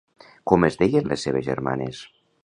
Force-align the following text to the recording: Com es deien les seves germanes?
Com 0.51 0.63
es 0.69 0.77
deien 0.79 1.09
les 1.11 1.25
seves 1.27 1.45
germanes? 1.49 2.01